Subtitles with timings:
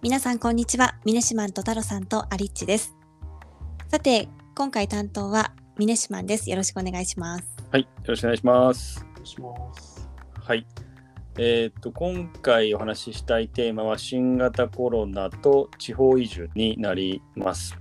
[0.00, 0.94] 皆さんこんにちは。
[1.04, 2.96] ミネシマンと太郎さんとアリッチです。
[3.88, 6.48] さて、今回担当はミネシマンです。
[6.48, 7.44] よろしくお願いします。
[7.72, 9.04] はい、よろしくお願いします。
[9.10, 10.08] お願いします。
[10.40, 10.64] はい。
[11.36, 17.76] えっ、と、今回お話ししたいテーマは新型コロナと地方移住になります。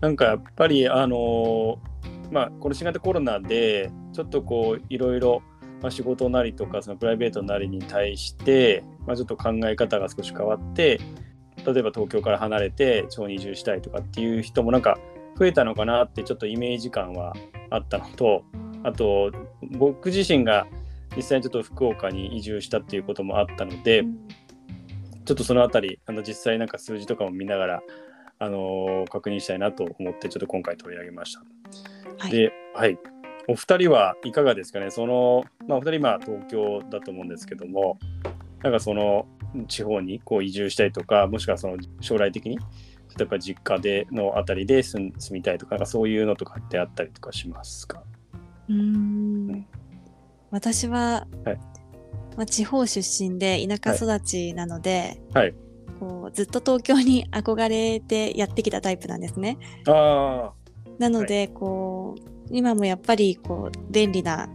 [0.00, 1.94] なんかやっぱり、あのー
[2.32, 5.42] まあ、この新型コロナで、ちょっとこう、いろいろ、
[5.84, 10.98] まあ、仕事なりとか、そのプライベートなりに対して、まあ、ちょっと考え方が少し変わって、
[11.56, 14.98] 例えば東京から離れて地方に移住したいとかっていう人もなんか
[15.38, 17.34] 増えたのかなってちょっとイメージ感は
[17.68, 18.44] あったのと、
[18.82, 19.30] あと
[19.72, 20.66] 僕自身が
[21.14, 24.04] 実際にちょっと福岡に移住したっていうこともあったので、
[25.26, 27.82] ちょっとそのあたりあの実際なんか数字とかも見ながら、
[28.38, 31.42] あのー確認したいなと思ってちょっと今回取り上げました。
[32.20, 32.30] はい。
[32.30, 32.98] で、はい、
[33.46, 34.90] お二人はいかがですかね？
[34.90, 37.98] その、まあ、お二人今東京だと思うんですけども
[38.62, 39.26] なんかその
[39.68, 42.58] 地方にこう移住したいとかもしくはその将来的に
[43.16, 48.02] 例えば実家でのあたりで住みたいとかそういうのとかってあったりとかしますか？
[48.68, 49.66] うーん。
[50.50, 51.58] 私は、はい。
[52.36, 55.54] まあ、地方出身で田舎育ちなので、はい。
[56.00, 59.58] こうずっと東京に憧れてやってきたタイプなんですね。
[59.86, 60.52] あ
[60.98, 61.83] なので、こう
[62.54, 64.48] 今もやっぱりこう便利な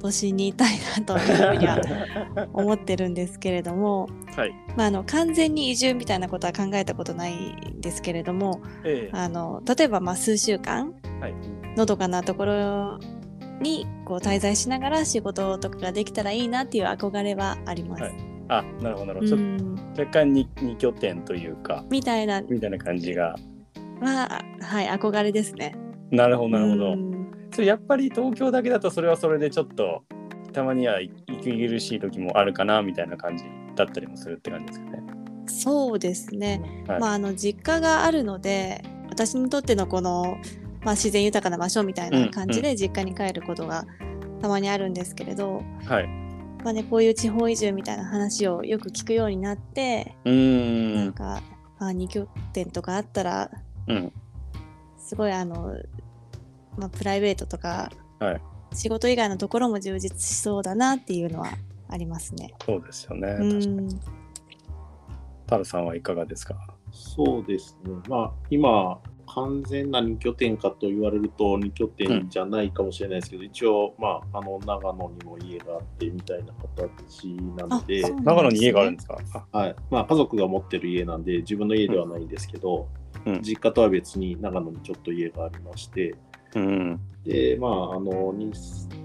[0.00, 1.80] 都心にいたいなというふうには
[2.36, 4.54] あ 思ってるんですけれども、はい。
[4.76, 9.16] まあ、あの完全に移住みたいなことは考えたことないんですけれどもええ。
[9.16, 11.34] あの例えばまあ数週間はい。
[11.76, 12.98] のどかなところ
[13.60, 18.02] にこう滞在しながら仕事とかができたらいいなっていう憧れはあります。
[18.04, 18.12] はい。
[18.48, 23.34] あなるほどなるほうど、ちょっんと若干に二拠点というかみたいなみたいな感じが。
[24.00, 25.74] は、はい、憧れですね。
[26.10, 26.96] なるほどなるほど、
[27.60, 30.04] やっぱり東京だけだとそれはそれでちょっと
[30.52, 31.18] たまには息
[31.68, 33.44] 苦しい時もあるかなみたいな感じ
[33.74, 35.02] だったりもするって感じですかね。
[35.46, 36.60] そうですね。
[36.88, 40.38] はいまあ、あの実家があるので私にとってのこの、
[40.82, 43.84] まあ、自然豊かな場所みたいな感じうんで実家に帰ることが
[44.40, 46.08] たまにあるんですけれど、はい。
[46.64, 50.94] まあね、こういう地方移住みたいな話をよく聞くようになって、うーん。
[50.94, 51.42] なんか、
[51.78, 53.50] まあ、2拠点とかあったら
[53.88, 54.12] うん。
[54.96, 55.76] すごいあの、
[56.76, 58.40] まあ、プライベートとか、はい。
[58.74, 61.48] 仕事以外のところも充実しそうだなっていうのは
[61.88, 62.54] ありますね。
[62.64, 63.28] そうですよね。
[63.28, 63.66] う確かに。
[63.94, 64.00] ん
[65.46, 66.56] タルさんはいかがですか？
[66.90, 67.92] そうですね。
[68.08, 78.04] まあ、今、完全な2拠点かと言われると2拠点じゃないかもしれないですけど、一応、まあ、あの長野にも家があってみたいな形なので。
[78.04, 79.18] あ、そう長野に家があるんですか？
[79.52, 79.76] あはい。
[79.90, 82.88] まあ、家族が持ってる家なんで、自分の家ではないんですけど、
[83.26, 83.42] うん。
[83.42, 86.14] 実家とは別に長野にちょっと家がありまして、
[86.54, 87.00] うん。
[87.24, 88.52] で、まあ、あの 2,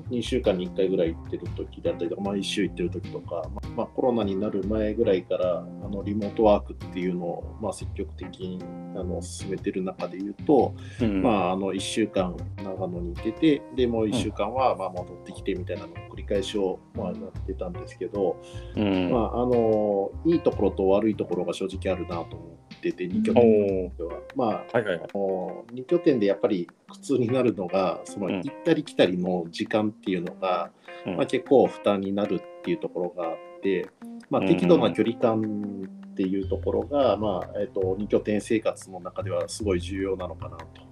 [0.09, 8.59] 2週間に1回ぐらい行ってる時だったりとか、まあ、1週行ってる時とか、まあまあ、コロナになる前ぐらいからあのリモートワークっていうのを、まあ、積極的に
[8.95, 11.21] あの進めてる中で言うと、うん。
[11.21, 18.41] まあ、あの1週間長野に行ってて、でもう1週間はまあ戻ってきてみたいなのを繰り返しをまあやってたんですけど、
[18.75, 19.11] うん。
[19.11, 24.21] まあ、あのいいところと悪いところが正直あるなと思ってて、2拠お点は。
[24.35, 25.09] まあはいはいはい。
[25.13, 30.71] もう2拠点でやっぱり苦痛になるのがそのうん行ったり来たりの時間っていうのが、
[31.05, 33.89] うんまあ、結構負担になるっていうところがあって、
[34.29, 40.86] まあ、うん適度な距離感っていうところが、まあえっと2拠点生活の中ではすごい重要なのかなと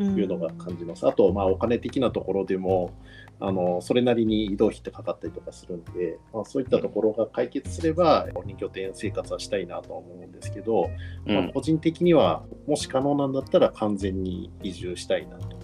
[0.00, 1.06] いうのが感じます。
[1.06, 2.92] あと、まあ、お金的なところでも
[3.40, 10.90] あのそれなりに移動費ってかかったりとかするんで、まあ、そういったところが解決すれば2拠点生活はしたいなとは思うんですけど、
[11.26, 11.52] まあ、うん。
[11.52, 15.58] 個人的にはもし可能なんだったら完全に移住したいなと。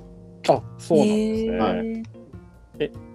[0.49, 1.59] あ、そうなんですね。
[1.59, 2.03] はい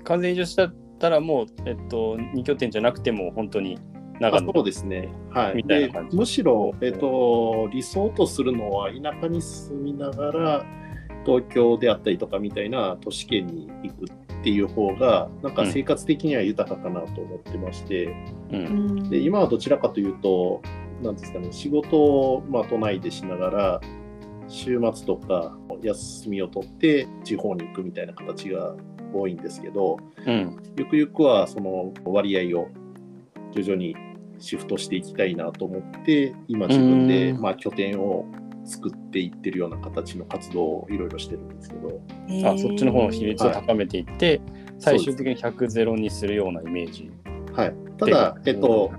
[0.05, 3.79] 完全移住したったらもう、えっと、二拠点じゃなくても本当に
[4.19, 5.09] 長野あそうですね。
[5.31, 5.63] はい。
[5.63, 10.65] でむしろ、えっと、理想とするのは田舎に住みながら
[11.29, 18.11] 東京であったりとかみたいな都市圏に行くっていう方がなんか生活的には豊かかなと思ってまして、う。
[18.51, 20.61] うんんで今はどちらかというと
[21.03, 23.81] なんですかね仕事を、まあ、都内でしながら
[24.47, 28.75] 週末とか休みを取って地方に行くみたいな形が
[29.13, 30.57] 多いんですけど、うん。
[30.77, 32.67] ゆくゆくはその割合を
[33.51, 33.95] 徐々に
[34.39, 38.25] シフトしていきたいなと思って今自分でうんまあ拠点を
[38.69, 42.01] 作っていってるような形の活動をいろいろしてるんですけど
[42.47, 44.41] あ、そっちの方の比率を高めていって、
[44.77, 47.11] 最終的に100ゼロにするようなイメージ。
[47.53, 48.91] はい、ただ、えっと、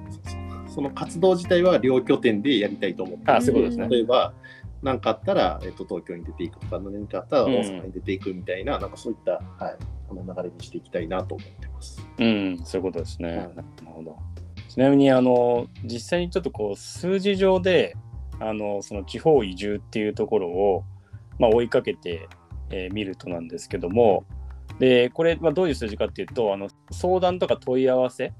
[0.68, 3.96] その活動自体は両拠点でやりたいと思ってあ、ますそういうことですね。
[3.96, 4.34] 例えば
[4.82, 9.76] 何かあったら、えっと、東京に出ていくとか何かあったら大阪に出ていくみたいな,、なんかそういった、はい、
[10.10, 12.06] あの流れにしていきたいなと思ってます。
[12.18, 13.28] うん、そういうことですね。
[13.28, 14.16] はいなるほど。
[14.68, 17.96] ちなみにあの実際にちょっとこう数字上で
[18.40, 20.84] あのその地方移住っていうところを、
[21.38, 22.28] まあ、追いかけて
[22.70, 24.24] み、えー、見るとなんですけども
[24.78, 28.32] でこれ、まあ、どういう数字かっていうとあの相談とか問い合わせ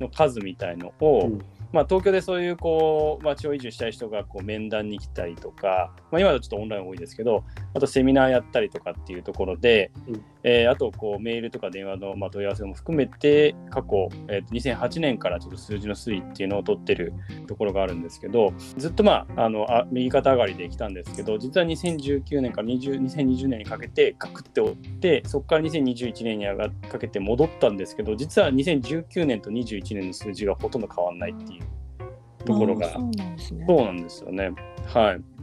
[0.00, 1.38] の数みたいのを、うん。
[1.72, 7.42] まあ、東京でそういうこう、まあ、地方移住したい人がこう面談に来たりとか、まあ、今はちょっとオンライン多いですけど
[7.74, 17.14] あとセミナーやったりとかっていうところで、うん、えー、あとこうメールとか電話のまあ問い合わせも含めて過去、えー、と2008年からちょっと数字の推移っていうのを取ってる
[17.46, 26.46] ところがあるんですけどずっとまああのあ右肩上がりで来たんですけど実は2019年から20 2020年にかけてガクって折ってそこから2021年に
[26.88, 31.62] かけて戻ったんですけど実は2019年と21年の数字がほとんど変わんないっていう
[32.44, 32.90] ところが。
[32.90, 33.02] そう
[33.82, 34.50] なんですよね。
[34.86, 35.33] はい。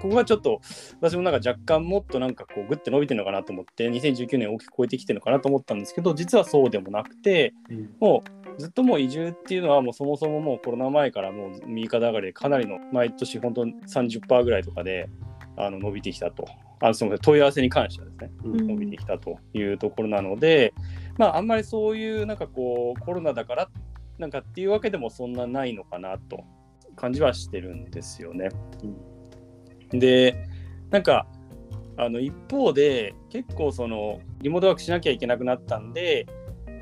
[0.00, 0.60] ここがちょっと
[1.00, 8.22] 私もなんか若干もっとなんかこうグッて伸びてるのかなと思って2019年大きく超えてきてるのかなと思ったんですけど実はそうでもなくて、うん、も
[8.56, 15.08] うずっともう移住っていうのはもうそもそももうコロナ前からもう右肩上がりでかなりの毎年本当30%ぐらいとかで
[15.56, 16.46] あの伸びてきたと。
[16.80, 20.74] あその問い合わせに関してはですね、うん、伸びてきたというところなので、
[21.16, 23.68] まあ、あんまりそういうなんかこうコロナだから
[24.18, 26.44] なんかっていうわけでもそんなないのかなと
[26.94, 28.50] 感じはしてるんですよね。
[28.82, 28.96] うん、
[29.92, 30.48] で
[30.90, 31.26] なんか
[31.96, 36.26] あの一方で結構そのリモートワークしなきゃいけなくなったんで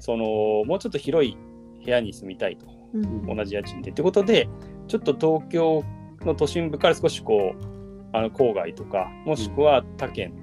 [0.00, 0.24] その
[0.66, 1.36] もうちょっと広い
[1.84, 3.90] 部屋に住みたいと、うん、同じ家賃で。
[3.90, 4.48] ってことで
[4.88, 5.84] ちょっと東京
[6.20, 7.76] の都心部から少しこう
[8.12, 10.34] あの郊外とかもしくは他県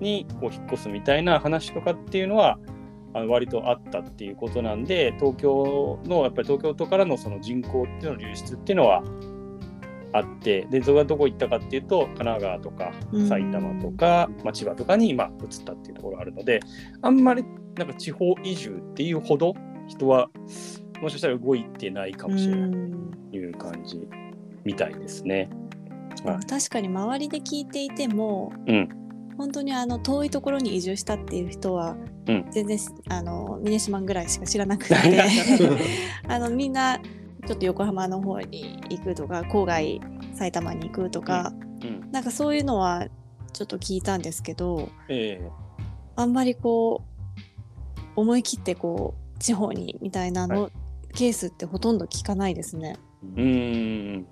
[0.00, 2.58] にこう引っ越すみたいな話とかっていうのは
[3.14, 9.02] あの割とあったっていうことなんで東京のやっぱり東京都からのその人口っていうの流出っていうのは
[10.12, 12.92] あってでそれがどこ行ったかっていうと神奈川とか
[13.28, 16.60] 埼玉とか、まあ、千葉とかに今移ったっていうところがあるので
[17.02, 17.44] あんまり
[17.76, 19.54] なんか地方移住っていうほど
[19.86, 20.30] 人は
[21.00, 24.08] もしかしたら動いてないかもしれないという感じ
[24.64, 25.48] みたいですね。
[26.48, 28.88] 確かに周りで聞いていても、うん、
[29.36, 31.96] 本当にあの遠いところに移住したっていう人は、
[32.26, 32.78] うん、全然
[33.08, 34.96] あの峰島ぐらいしか知らなくて。
[36.26, 37.00] あのみんな
[37.48, 40.02] ちょっと横浜の方に行くとか郊外
[40.34, 41.50] 埼玉に行くとか、
[41.82, 41.88] うん。
[41.88, 43.06] うん、なんかそういうのは
[43.54, 45.50] ちょっと聞いたんですけど、えー、
[46.14, 47.02] あんまりこ
[47.96, 50.72] う思い切ってこう地方にみたいなの、はい、
[51.14, 52.96] ケースってほとんど聞かないですね。
[53.34, 54.26] うん。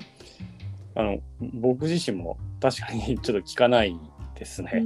[0.94, 3.98] あの僕自身も確かにちょっと聞かない
[4.34, 4.84] ですね。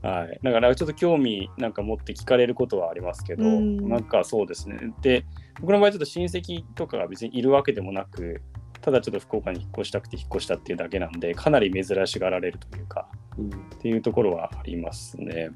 [0.00, 3.86] はい、だからちょっと興味なんか持って聞かれることはありますけど、ん。
[3.86, 4.94] なんかそうですね。
[5.02, 5.26] で、
[5.60, 8.42] 僕の場合ちょっと親戚とかが別にいるわけでもなく、
[8.80, 13.08] ただちょっと福岡に引っ越したくて引っ越したっていうだけなんで、かなり珍しがられるというか、
[13.38, 15.50] うん、っていうところはありますね。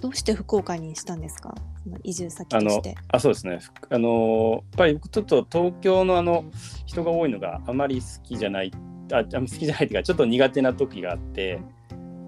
[0.00, 1.54] どうして福岡にしたんですか？
[2.02, 2.94] 移住先として。
[3.12, 3.60] ああそうですね。
[3.90, 6.44] あのやっぱり僕ちょっと東京のあの
[6.86, 8.72] 人が多いのがあまり好きじゃない
[9.12, 11.60] あ好きじゃないっていうかちょっと苦手な時があって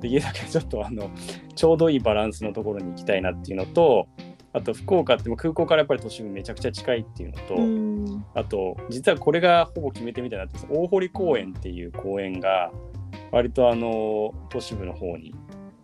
[0.01, 1.11] できるだけちょっとあの
[1.55, 4.09] ちょうどいいバランスのところに行きたいなっていうのと
[4.53, 12.71] あと福岡って空港からやっぱり都市部めちゃくちゃ近いっていうのとあと実はこれがほぼ決めてみたいなって大堀公園っていう公園が
[13.31, 15.35] 割とあの都市部の方に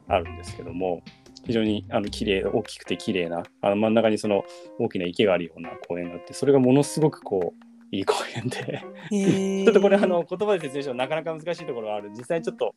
[0.09, 1.03] あるんですけども
[1.45, 4.45] 非常にあの綺麗大きくて綺麗なあの真ん中にその
[4.81, 8.83] 大きな池があるような公園があってそれがものすごくこういい公園で
[9.65, 12.75] ちょっとこれあの言葉で説明してもなかなか難しいところがある実際ちょっと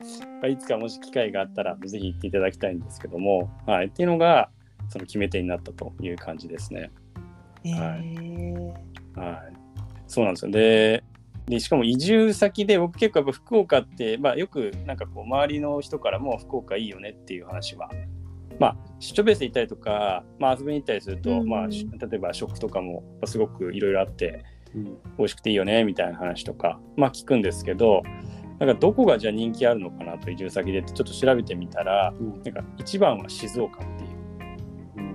[0.48, 4.50] いつかもし機会があったらぜひ行っていただきたいんですけども、はい、っていうのが
[4.90, 6.92] その決め手になったという感じですね。
[7.64, 9.54] はい、はい、
[10.08, 10.52] そうなんですよ。
[10.52, 11.04] で
[11.48, 17.90] でしかも移住先で僕結構やっぱ福岡って、まあ、よくなんかこう周りの人からも福岡いいよねっていう話は
[18.60, 21.78] まあ、出張ベースで行ったりとか、まあ、遊びに行ったりすると、うん、まあ、例
[22.14, 24.44] えば食とかもすごくいろいろあって
[24.76, 24.84] うん、
[25.18, 28.04] 美味しくていいよねみたいな話とか、まあ、聞くんですけど
[28.60, 34.09] なんかどこがじゃあ人気あるのかなと移住先でちょっと調べてみたら、うん、なんか一番は静岡っていう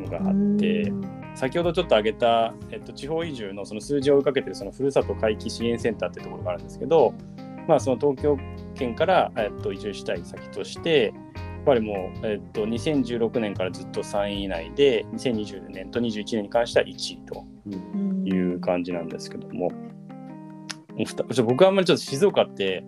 [0.04, 0.92] のがあって。
[1.34, 7.12] 先ほどちょっと挙げた、えっと、地方移住のその数字を追いかけてるそのふるさと回帰支援センターっていうところがあるんですけど、
[7.66, 8.38] まあ、その東京
[8.76, 17.44] 圏から、えっと、移住したい先としてやっぱりもう、えっと、2016年からずっと3位以内で2020年と21年に関しては1位と。
[17.66, 19.70] うんいう感じなんですけども、
[21.42, 22.84] 僕はあんまりちょっと静岡って、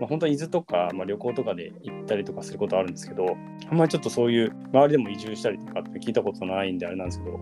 [0.00, 3.36] まあ、本当は伊豆とか、まあ、旅行とかで行ったりとかすることあるんですけど、
[3.70, 7.40] あんまりちょっとそういう周りでも移住したりとかって聞いたことないんであれなんですけど、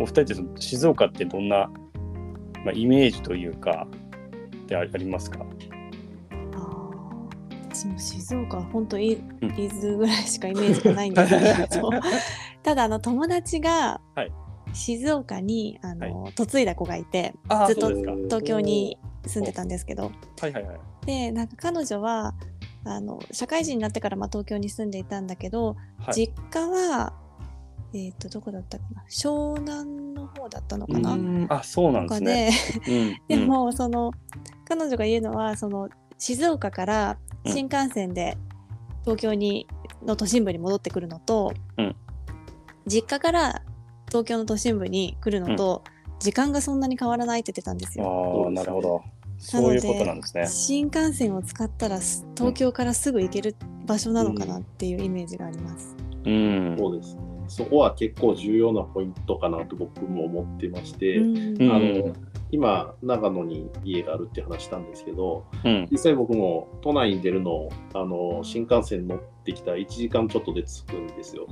[0.00, 1.70] お二人ってその静岡ってどんな、
[2.64, 3.86] まあ、イメージというか、
[4.66, 5.44] でありますか？
[7.70, 11.90] 私も静岡は本当伊豆ぐらいしかイメージがないんですけど、
[12.62, 14.32] ただあの友達が、はい。
[14.74, 17.34] 静岡にあの、はい、嫁いだ子がいて
[17.66, 22.34] ずっと東京に住んでたんですけど、はいはいはい、でなんか彼女は
[22.84, 27.14] あの社会人になってからまあ東京に住んでいたんだけど、はい、実家は
[27.94, 29.02] えっ、ー、とどこだったかな？
[29.08, 31.16] 湘南の方だったのかな？
[31.48, 32.50] あそうなんですね。
[33.26, 34.12] で でもその
[34.66, 35.88] 彼女が言うのはその
[36.18, 38.36] 静岡から新幹線で
[39.04, 39.66] 東京に
[40.04, 41.96] の都心部に戻ってくるのと、うん、
[42.86, 43.62] 実家から
[44.08, 48.46] 東京の都心部に来るのと、うん、時間がそんなに変わらないって言ってたんですよ。
[48.46, 49.02] あなるほど
[49.38, 50.46] そういうことなんですね。
[50.46, 51.98] 新幹線を使ったら
[52.36, 55.96] 東京からすぐ行ける場所なのかなっていうイメージがあります。
[56.24, 57.28] うん、そうですね。
[57.48, 62.14] そこは結構重要なポイントかなと僕も思ってまして、うん、あの
[62.50, 71.46] 今長野に家があるって話したんですけど、うん、実際僕も都内に出るのあの新幹線乗ってきたら1時間ちょっとで着くんですよ。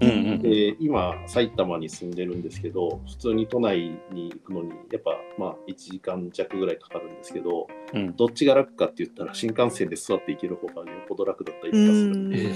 [0.00, 12.52] うんうん、で今埼玉に住んでるんですけど普通に都内に行くのにやっぱまあ1時間弱ぐらいかかるんですけど、うん、どっちが楽かって言ったら新幹線で座って行ける方がよっぽど楽だったりとかするんで、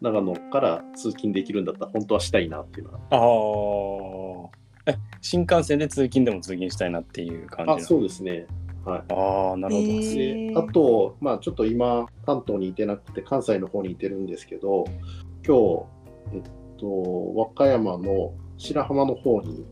[0.00, 4.50] 長野から通勤できるんだったら本当はしたいなっていうのは。
[4.86, 8.46] ああ新幹線で通勤でも通勤したいなっていう感じあそうですね。
[8.84, 9.86] はい、ああなるほど。
[9.88, 14.84] であと、まあ、ちょっと今関東にいてなくて関西の方にいてるんですけど
[15.46, 15.84] 今日
[16.32, 16.42] えっ
[16.78, 19.64] と、和歌山の白浜の方に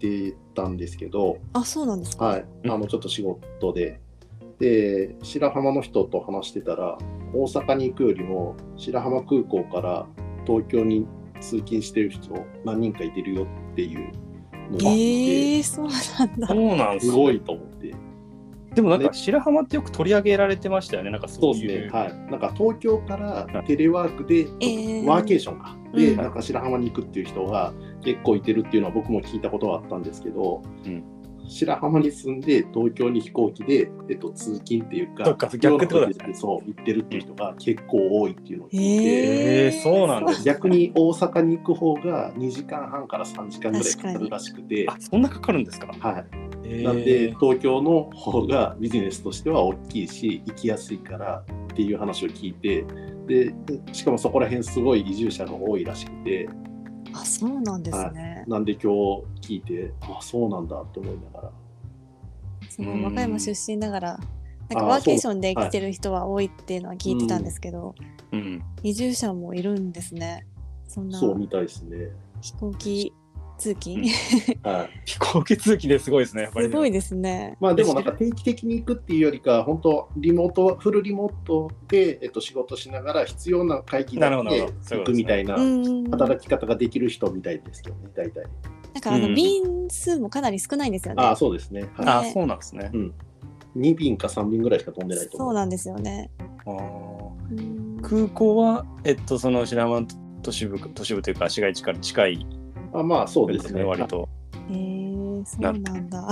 [0.00, 2.24] 行ってたんですけど、あ、そうなんですか？
[2.26, 4.00] はい、あのちょっと仕事で、
[4.58, 6.96] で、白浜の人と話してたら、
[7.34, 10.06] 大阪に行くよりも、白浜空港から
[10.46, 11.06] 東京に
[11.40, 12.32] 通勤してる人、
[12.64, 16.48] 何人かいてるよっていうのがあって、えー、そうなんだ。
[16.48, 17.94] そうなんすごいと思って。
[18.76, 21.66] でもなんか白浜ってよく取り上げられてましたよね、なんかそういう。
[21.66, 22.30] ですね、はい。
[22.30, 24.44] なんか東京からテレワークで、
[25.08, 27.72] ワーケーションか、で、なんか白浜に行くっていう人が
[28.04, 31.02] 結構いてるっていうのは僕も聞いたことはあったんですけど、うん、
[31.48, 36.34] 白浜に住んで東京に飛行機で、えっと、通勤っていうか、か逆ってことですね。
[36.34, 45.88] そう、行ってるっていう人が結構多いっていうのを聞いて、えー、そうなんです、逆に大阪に行く方が2時間半から3時間ぐらいかかるらしくて、あそんなかかるんですか？
[46.00, 46.24] は
[46.64, 46.82] い。
[46.82, 52.84] なんで東京の方がビジネスとしては大きいし行きやすいからっていう話を聞いて。
[53.26, 53.52] で
[53.92, 56.48] しかもそこら辺すごい移住者が多いらしくて。
[57.12, 61.52] あそうなんですね、なんで今日聞いてあそうなんだと思いながら。
[62.68, 64.20] その和歌山出身ながら
[64.68, 67.94] なんかワーケーションで来てる人は多いっていうのは聞いてたんですけど、
[68.32, 70.46] うん、移住者もいるんですね。
[70.88, 72.10] そんなそうみたいですね。
[72.40, 73.12] 飛行機
[73.58, 74.04] 通勤、
[74.62, 77.56] はい、 飛行機通勤ですごいですね、やっぱり、すごいですね。
[77.60, 84.36] まあでもなんか定期的に行くっていうよりか、本当、リモート、フルリモートで、えっと、仕事しながら必要な会議だけ
[84.96, 85.56] 行くみたいな
[86.10, 88.44] 働き方ができる人みたいですよね、大体。
[88.94, 91.22] なんかあの、便数もかなり少ないんですよね。
[91.22, 91.82] あそうですね。
[91.94, 92.90] はい、あそうなんですね。
[92.92, 93.14] うん。
[93.76, 96.30] 2便か3便ぐらいしか飛んでないとそうなんですよね。
[96.40, 96.96] あ
[98.02, 100.06] 空港は、えっと、その白浜
[100.42, 102.46] 都市部都市部というか市街地から近い
[103.00, 104.28] あまあそうですね、割と。
[104.70, 106.28] へえー、そうなんだ。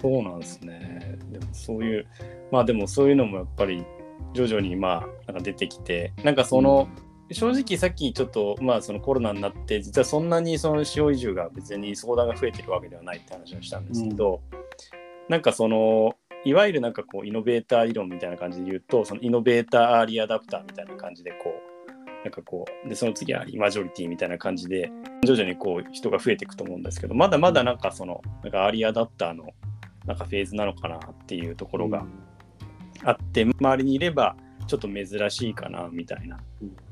[0.00, 1.18] そうなんですね。
[1.30, 2.06] でもそういう、
[2.50, 3.84] まあでもそういうのもやっぱり
[4.32, 6.88] 徐々にまあなんか出てきて、なんかその、
[7.28, 14.58] うん、正直さっきちょっとまあそのコロナになって実はそんなにその使用移住が別に相談が増えてるわけではないって話をしたんですけど、うん、
[15.28, 21.75] なんかそのいわゆるなんかこうイノベーター理論みたいな感じで言うとそのイノベーターアーリーアダプターみたいな感じでこう
[22.26, 24.90] なんかこうでその次はマジョリティみたいな感じで
[25.24, 29.50] 徐々にこう人が増えていくと思うんですけどまだまだなんかそのなんかアリアダプターの
[30.06, 32.04] なんかフェーズなのかなっていうところが
[33.04, 34.34] あって周りにいれば
[34.66, 36.40] ちょっと珍しいかなみたいな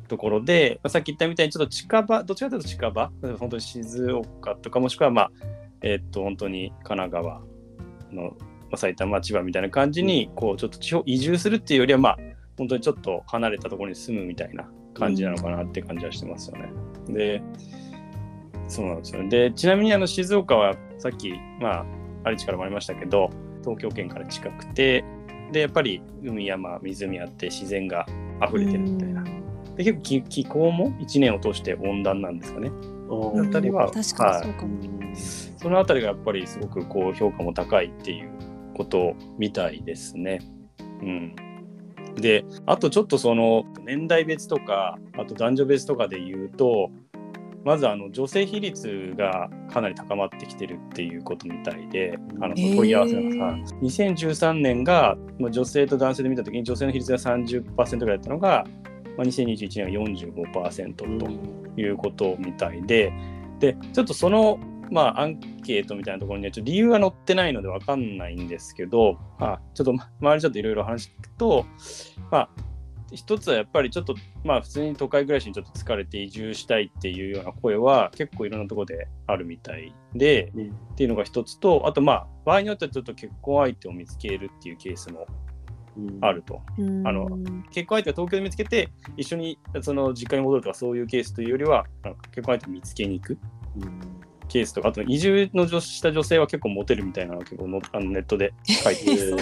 [0.06, 3.10] ところで、まあ、さっき言ったみたいにちょっと近場どっちかというと近場
[3.40, 5.30] 本当に静岡とかもしくはまあ
[5.82, 7.42] えー、っと本当に神奈川
[8.12, 8.36] の
[8.76, 12.18] 埼玉千葉みたいな感じにこうちょっと地方移住するっていうよりはまあ
[12.56, 16.68] 本当にちょっと離れたところに住むみたいな感じなのかなって感じはしてますよね。
[17.08, 17.42] で、
[18.68, 19.28] そうなんですよね。
[19.28, 21.84] で、ちなみにあの静岡はさっき、まあ、
[22.24, 23.30] あるからもありましたけど、
[23.62, 25.04] 東京圏から近くて、
[25.52, 28.06] で、やっぱり海山、湖あって自然が
[28.46, 29.24] 溢れてるみたいな。
[29.76, 32.70] で、結構気気候も1年を通して温暖なんですかね。
[33.10, 35.14] あたりは、確かにそうかも、
[35.58, 38.30] そのあたりがやっぱりすごくこう評価も高いっていう
[38.74, 40.40] ことみたいですね。
[41.02, 41.36] うん。
[42.16, 46.90] であとちょっとその年代別とかあと男女別とかで言うと
[47.64, 58.66] まずあの女性比率がかなり高まってきてるっていうことみたいで、あの問い合わせが、えー、2013年が女性と男性で見たときに女性の比率が30%ぐらいだったのが、
[59.16, 63.14] まあ、2021年は45%ということみたいで、
[63.60, 71.66] でちょっとそのまあ、アンケートみたいなところにはちょっと理由が載ってないので分かんないんですけど、まあ、ちょっと周りちょっといろいろ話聞くと、
[72.30, 72.48] まあ、
[73.14, 85.26] 一つはやっぱりちょっとまあ普通に都会暮らしにちょっと疲れて移住したいっていうような声は結構いろんなところであるみたいで、うん、っていうのが一つとあとまあ場合によってはちょっと結婚相手を見つけるっていうケースも
[86.22, 87.28] あると、うん、あの
[87.70, 91.86] 結婚相手が東京で見つけて一緒にその実家に戻るとかそういうケースというよりは
[92.32, 93.38] 結婚相手を見つけに行く。
[93.80, 99.38] うんケースとか、あと移住のした女性は結構モテるみたいなのが結構のあのネットで書いて 書い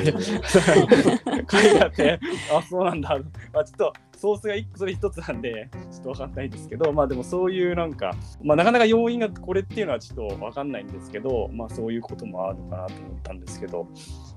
[1.63, 2.21] てあって、
[2.53, 3.19] あ、そうなんだ。
[3.53, 13.89] まあ、ちょっとソースが1個それ1つなんで、ちょっとわかんないですけど、まあでもそういうなんか、まあなかなか要因がこれっていうのはちょっとわかんないんですけど、まあそういうこともあるかなと思ったんですけど、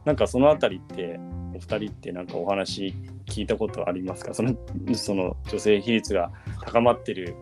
[0.04, 1.20] なんかそのあたりって、
[1.54, 2.94] お二人ってなんかお話
[3.28, 4.34] 聞いたことありますか？
[4.34, 4.56] その
[4.96, 6.32] その女性比率が
[6.66, 7.36] 高まってる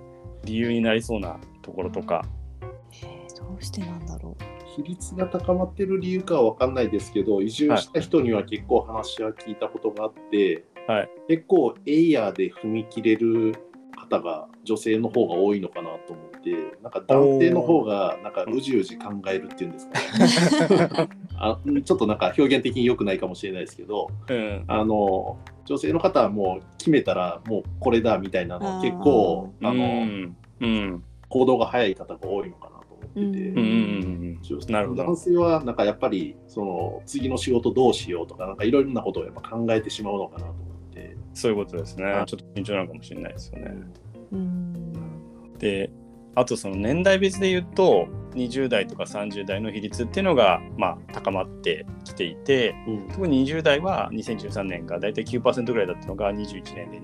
[0.44, 2.25] 理由になりそうなところとか。
[3.38, 4.44] どうしてなんだろう。
[4.76, 13.54] 比率が高まってる理由かは分かんないですけど移住した人には結構話は聞いたことがあって、はい、結構エイヤーで踏み切れる
[13.96, 30.36] 方が女性の方が多いのかなと思ってなんか男性の方がなんかうじうじ考えるっていうんですか、ね、 あちょっとなんか表現的に良くないかもしれないですけど、うん、あの女性の方はもう決めたらもうこれだみたいなの結構あの、うん。
[30.62, 32.73] うん、行動が早い方が多いのかな
[33.13, 34.39] ってて、うん。
[34.67, 40.53] なるほど男性はなんかやっぱりその次の仕事どうしようとかなんかいろいろなことをやっぱ考えてしまうのかなと思
[40.91, 41.17] って。
[41.34, 42.24] そういうことですね。
[42.27, 43.75] ちょっと緊張なのかもしれないですよね。
[44.32, 45.91] うん、で
[46.36, 57.01] あとその年代別で言うと20代とか30代の比率っていうのがまあ高まってきていて、うん、特に20代は2013年が大体9%ぐらいだったのが21年で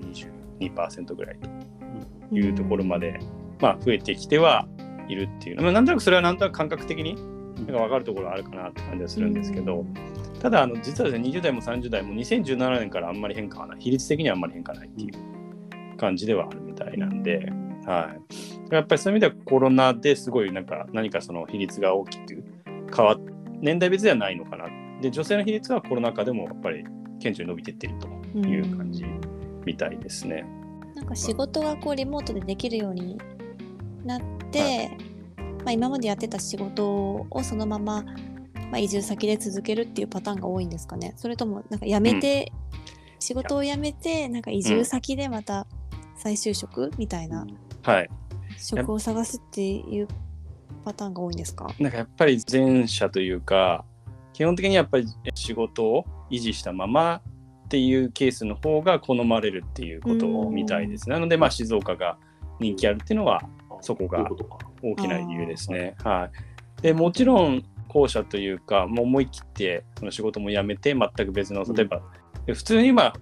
[0.60, 3.20] 22%ぐらいというところまで、
[3.60, 4.66] まあ、増えてきては
[5.10, 7.16] いるっていう、まあ、なんとなくそれはなんとなく感覚的に
[7.56, 9.84] なんか分かるところはあるかなって感じはするんですけど、
[10.40, 13.80] ただあの実はですね20代も30代も2017年からあんまり変化はない。
[13.80, 17.52] 比率的にはあんまり変化ないっていう感じではあるみたいなんで、
[17.86, 18.14] は
[18.70, 22.44] い、やっぱりそういう意味ではコロナですごいなんか何かその比率が大きく
[22.94, 23.20] 変わっ
[23.60, 24.66] 年代別ではないのかな。
[25.00, 26.84] で女性の比率はコロナ禍でもやっぱり
[27.20, 29.04] 顕著に伸びてってるという感じ
[29.64, 30.44] みたいですね。
[30.94, 33.18] なんか仕事がこうリモートでできるように
[34.04, 41.14] なって、はい、まあ、今までやってた仕事をそのまま、まあ、移住先で続けるっていうパターンが多いんですかね。
[41.16, 42.80] それともなんか辞めて、うん、
[43.18, 45.66] 仕事を辞めてなんか移住先でまた
[46.16, 47.46] 再就職みたいな、
[47.82, 48.08] はい、
[48.58, 50.08] 職を探すっていう
[50.84, 51.66] パターンが多いんですか？
[51.78, 53.84] なんかやっぱり前者というか
[54.32, 57.22] 基本的にやっぱり仕事を維持したまま
[57.64, 61.08] っていうケースの方が好まれるっていうことみたいです。
[61.08, 62.18] なので、まあ、静岡が
[62.58, 63.42] 人気あるっていうのは
[63.80, 64.28] そこが
[64.82, 65.94] 大きな理由ですね。
[66.04, 66.30] は
[66.78, 72.02] い、でもちろん後者というかもう思い切ってその仕事も辞めて全く別の例えば、
[72.46, 73.12] うん、普通に今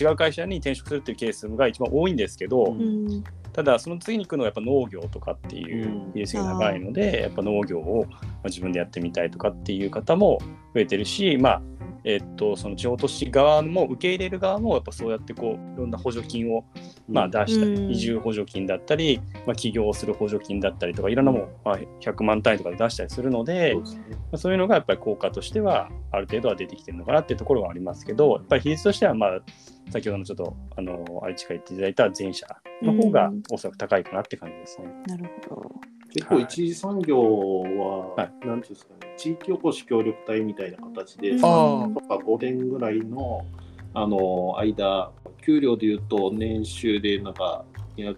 [0.00, 3.24] 違う会社に転職するっていうケースが一番多いんですけど、うん、
[3.54, 8.06] ただその次に行くのはやっぱ農業とかっていう比率が長いので、やっぱ農業を
[8.44, 10.38] 自分でやってみたいとかっていう方も
[10.74, 11.62] 増えてるしまあ
[12.04, 16.66] えっと、その地方都市側も受け入れる側もやっぱそうやってこういろんな補助金を、
[17.08, 29.40] まあ、出したり、うん、移住補助金だったり、まあ、起業する補助金だったりとかいろんなもの、まあ、100万単位とかで出したりするのでそう、ね、まあ、そういうのがやっぱり効果としてはある程度は出てきてるのかなっていうところはありますけどやっぱり比率としてはまあ
[29.90, 32.46] 先ほどのちょっとあの愛知から言っていただいた前者
[32.82, 34.88] の方がおそらく高いかなって感じですね。
[35.06, 35.72] なるほど。
[36.14, 43.44] 結構一次産業は、はい、なんていうんですかね、地域おこし協力隊みたいな形で、3年とか5年ぐらいの
[43.94, 45.10] あの間、
[45.44, 47.64] 給料でいうと年収でなんか
[47.96, 48.16] 200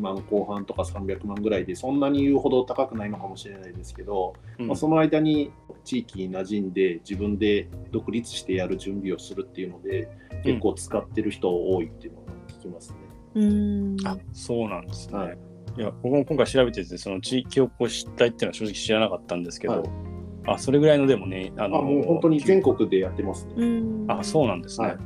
[0.00, 5.52] 万後半とか300万ぐらいで、そんなに言うほど高くないのかもしれないですけど、うん、まあ、その間に
[5.84, 10.08] 地域に馴染んで、自分で独立してやる準備をするっていうので、
[10.42, 12.96] 結構使ってる人多いっていうのを聞きますね。
[13.36, 15.18] うん、あそうなんですね。
[15.18, 15.38] はい。
[15.78, 19.90] いや僕も今回調べててその地域おこし隊っていうのは正直知らなかったんですけど、はい、
[20.46, 23.82] あそれぐらいのでもねあのもう本当に全国でやってますね。
[24.08, 24.86] あそうなんですね。
[24.86, 24.96] はい、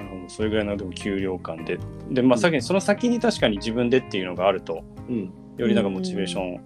[0.00, 1.78] あのそれぐらいのでも給料感で。
[2.10, 6.60] で、まあ、先にその先に確かに自分でっていうのがあると、うん、よりなんかモチベーション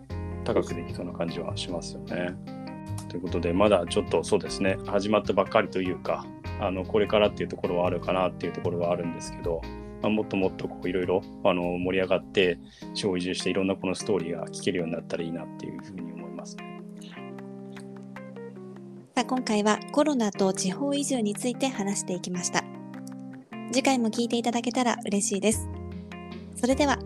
[0.45, 2.35] 高くできそうな感じはしますよね。
[3.09, 6.25] ということでまだちょっとそうですね始まったばっかりというか
[6.61, 9.63] あのこれからっていうところはあるかなっていうところはあるんですけど
[10.03, 12.59] まあ、もっともっとこういろいろあの盛り上がって
[12.95, 16.57] 小移住していろんなこのストーリーが聞けるようになったらいいなっていうふうに思います。
[19.15, 22.65] さあ今回はコロナと地方移住について話していきました。
[23.73, 25.69] 次回も聞いていただけたら嬉しいです。
[26.57, 26.99] それでは